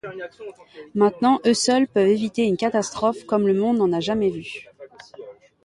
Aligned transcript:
Maintenant 0.95 1.39
eux 1.45 1.53
seuls 1.53 1.87
peuvent 1.87 2.07
éviter 2.07 2.43
une 2.43 2.57
catastrophe 2.57 3.23
comme 3.27 3.45
le 3.45 3.53
monde 3.53 3.77
n'en 3.77 3.93
a 3.93 3.99
jamais 3.99 4.31
vu. 4.31 4.67